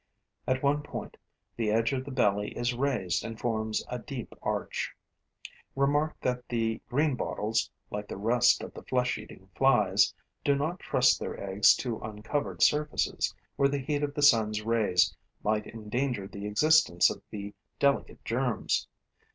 [0.47, 1.15] At one point,
[1.55, 4.95] the edge of the belly is raised and forms a deep arch.
[5.75, 10.11] Remark that the Greenbottles, like the rest of the flesh eating flies,
[10.43, 15.15] do not trust their eggs to uncovered surfaces, where the heat of the sun's rays
[15.43, 18.87] might endanger the existence of the delicate germs.